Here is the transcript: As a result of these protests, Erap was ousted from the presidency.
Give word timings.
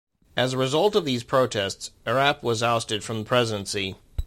As 0.35 0.53
a 0.53 0.57
result 0.57 0.95
of 0.95 1.05
these 1.05 1.23
protests, 1.23 1.91
Erap 2.07 2.41
was 2.41 2.63
ousted 2.63 3.03
from 3.03 3.19
the 3.19 3.25
presidency. 3.25 3.97